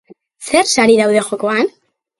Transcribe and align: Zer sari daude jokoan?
Zer 0.47 0.71
sari 0.77 0.97
daude 1.03 1.23
jokoan? 1.31 1.75